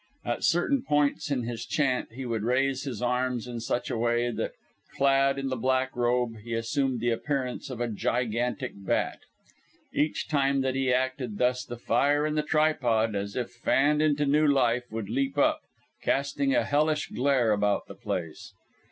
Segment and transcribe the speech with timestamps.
[0.25, 4.31] At certain points in his chant he would raise his arms in such a way
[4.31, 4.53] that,
[4.95, 9.19] clad in the black robe, he assumed the appearance of a gigantic bat.
[9.93, 14.25] Each time that he acted thus the fire in the tripod, as if fanned into
[14.25, 15.61] new life, would leap up,
[16.01, 18.53] casting a hellish glare about the place.